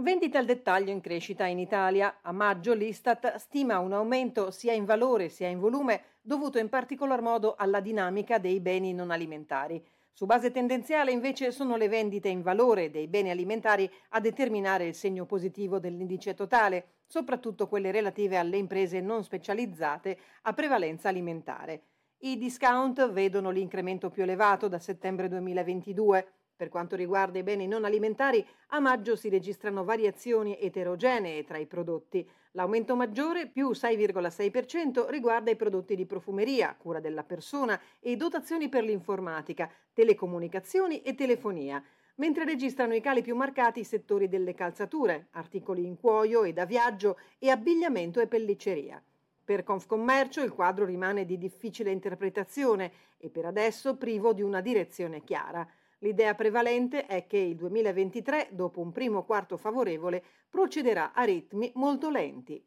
[0.00, 2.20] Vendite al dettaglio in crescita in Italia.
[2.22, 7.20] A maggio l'Istat stima un aumento sia in valore sia in volume dovuto in particolar
[7.20, 9.84] modo alla dinamica dei beni non alimentari.
[10.10, 14.94] Su base tendenziale invece sono le vendite in valore dei beni alimentari a determinare il
[14.94, 21.82] segno positivo dell'indice totale, soprattutto quelle relative alle imprese non specializzate a prevalenza alimentare.
[22.20, 26.26] I discount vedono l'incremento più elevato da settembre 2022.
[26.60, 31.64] Per quanto riguarda i beni non alimentari, a maggio si registrano variazioni eterogenee tra i
[31.64, 32.28] prodotti.
[32.50, 38.84] L'aumento maggiore, più 6,6%, riguarda i prodotti di profumeria, cura della persona e dotazioni per
[38.84, 41.82] l'informatica, telecomunicazioni e telefonia,
[42.16, 46.66] mentre registrano i cali più marcati i settori delle calzature, articoli in cuoio e da
[46.66, 49.02] viaggio e abbigliamento e pellicceria.
[49.42, 55.24] Per Confcommercio il quadro rimane di difficile interpretazione e per adesso privo di una direzione
[55.24, 55.66] chiara.
[56.02, 62.08] L'idea prevalente è che il 2023, dopo un primo quarto favorevole, procederà a ritmi molto
[62.08, 62.64] lenti.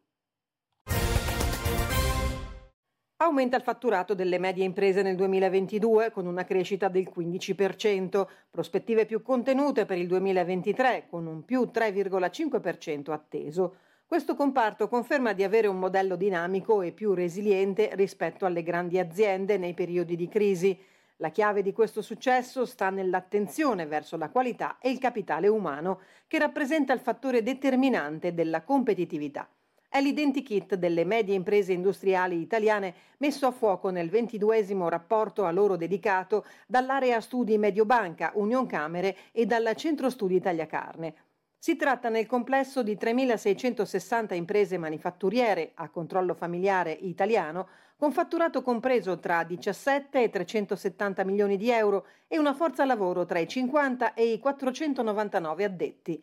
[3.17, 9.23] Aumenta il fatturato delle medie imprese nel 2022 con una crescita del 15%, prospettive più
[9.23, 13.77] contenute per il 2023 con un più 3,5% atteso.
[14.05, 19.57] Questo comparto conferma di avere un modello dinamico e più resiliente rispetto alle grandi aziende
[19.57, 20.77] nei periodi di crisi.
[21.23, 26.37] La chiave di questo successo sta nell'attenzione verso la qualità e il capitale umano, che
[26.37, 29.47] rappresenta il fattore determinante della competitività.
[29.87, 35.77] È l'identikit delle medie imprese industriali italiane messo a fuoco nel ventiduesimo rapporto a loro
[35.77, 41.15] dedicato dall'area studi Mediobanca, Union Camere e dal Centro Studi Tagliacarne.
[41.63, 49.17] Si tratta nel complesso di 3.660 imprese manifatturiere a controllo familiare italiano con fatturato compreso
[49.17, 54.33] tra 17 e 370 milioni di euro e una forza lavoro tra i 50 e
[54.33, 56.21] i 499 addetti.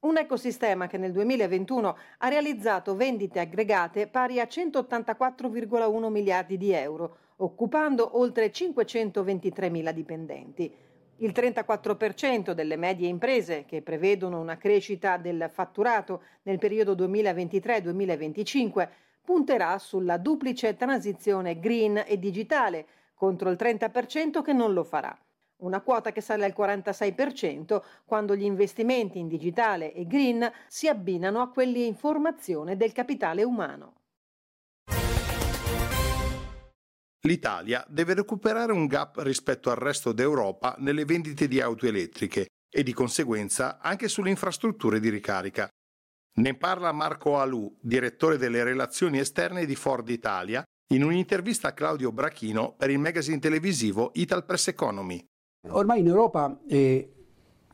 [0.00, 7.16] Un ecosistema che nel 2021 ha realizzato vendite aggregate pari a 184,1 miliardi di euro,
[7.36, 10.91] occupando oltre 523 mila dipendenti.
[11.22, 18.88] Il 34% delle medie imprese che prevedono una crescita del fatturato nel periodo 2023-2025
[19.22, 25.16] punterà sulla duplice transizione green e digitale contro il 30% che non lo farà.
[25.58, 31.40] Una quota che sale al 46% quando gli investimenti in digitale e green si abbinano
[31.40, 34.01] a quelli in formazione del capitale umano.
[37.24, 42.82] L'Italia deve recuperare un gap rispetto al resto d'Europa nelle vendite di auto elettriche e
[42.82, 45.68] di conseguenza anche sulle infrastrutture di ricarica.
[46.34, 52.10] Ne parla Marco Alù, direttore delle relazioni esterne di Ford Italia, in un'intervista a Claudio
[52.10, 55.24] Brachino per il magazine televisivo Ital Press Economy.
[55.68, 57.12] Ormai in Europa eh,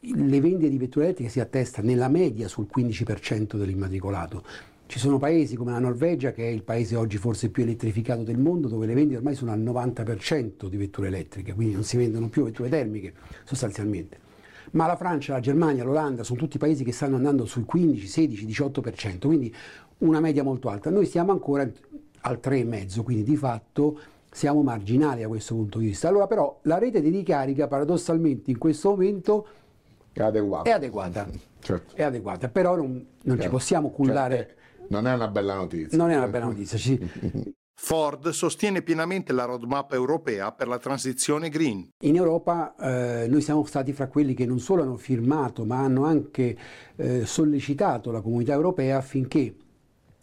[0.01, 4.45] le vendite di vetture elettriche si attesta nella media sul 15% dell'immatricolato.
[4.89, 8.39] Ci sono paesi come la Norvegia, che è il paese oggi forse più elettrificato del
[8.39, 12.31] mondo, dove le vendite ormai sono al 90% di vetture elettriche, quindi non si vendono
[12.31, 13.13] più vetture termiche
[13.45, 14.19] sostanzialmente.
[14.71, 18.47] Ma la Francia, la Germania, l'Olanda sono tutti paesi che stanno andando sul 15, 16,
[18.47, 19.55] 18%, quindi
[19.99, 20.89] una media molto alta.
[20.89, 21.71] Noi stiamo ancora
[22.21, 24.01] al 3,5, quindi di fatto
[24.31, 26.09] siamo marginali da questo punto di vista.
[26.09, 29.47] Allora però la rete di ricarica paradossalmente in questo momento
[30.15, 30.71] è adeguata.
[30.71, 31.29] È adeguata,
[31.61, 31.95] certo.
[31.95, 32.49] è adeguata.
[32.49, 34.37] però non, non ci possiamo cullare.
[34.37, 34.57] Cioè,
[34.89, 35.97] non è una bella notizia.
[35.97, 36.99] Non è una bella notizia, sì.
[37.81, 41.89] Ford sostiene pienamente la roadmap europea per la transizione green.
[42.03, 46.05] In Europa eh, noi siamo stati fra quelli che non solo hanno firmato, ma hanno
[46.05, 46.57] anche
[46.97, 49.55] eh, sollecitato la comunità europea affinché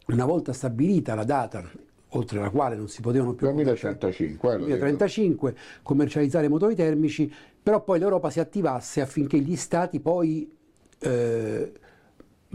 [0.07, 1.63] una volta stabilita la data
[2.09, 7.31] oltre la quale non si potevano più 2035, 2035 commercializzare motori termici,
[7.61, 10.53] però poi l'Europa si attivasse affinché gli stati poi
[10.99, 11.71] eh,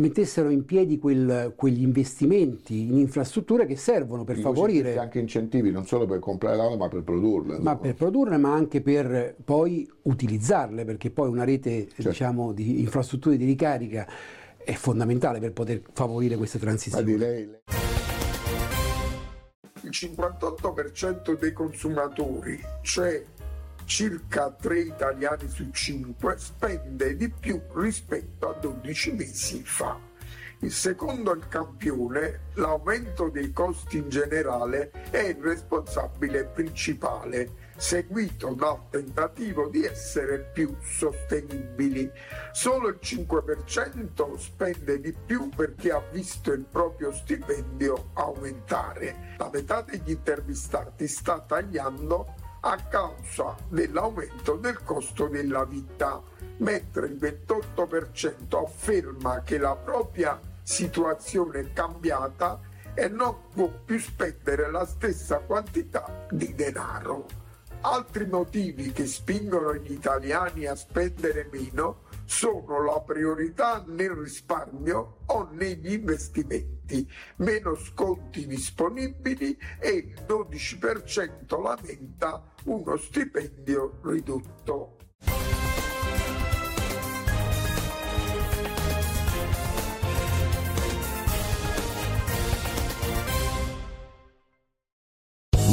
[0.00, 5.86] mettessero in piedi quel, quegli investimenti in infrastrutture che servono per favorire anche incentivi non
[5.86, 10.84] solo per comprare l'auto ma per produrle ma per produrle ma anche per poi utilizzarle
[10.84, 12.08] perché poi una rete certo.
[12.08, 14.06] diciamo di infrastrutture di ricarica
[14.62, 17.58] è fondamentale per poter favorire questa transizione ma direi
[19.82, 23.24] il 58% dei consumatori, cioè
[23.90, 29.98] circa 3 italiani su 5, spende di più rispetto a 12 mesi fa.
[30.60, 39.68] Il secondo campione, l'aumento dei costi in generale, è il responsabile principale, seguito dal tentativo
[39.68, 42.08] di essere più sostenibili.
[42.52, 49.34] Solo il 5% spende di più perché ha visto il proprio stipendio aumentare.
[49.36, 56.22] La metà degli intervistati sta tagliando a causa dell'aumento del costo della vita,
[56.58, 62.60] mentre il 28% afferma che la propria situazione è cambiata
[62.94, 67.26] e non può più spendere la stessa quantità di denaro.
[67.82, 75.48] Altri motivi che spingono gli italiani a spendere meno sono la priorità nel risparmio o
[75.50, 85.09] negli investimenti, meno sconti disponibili e il 12% lamenta uno stipendio ridotto.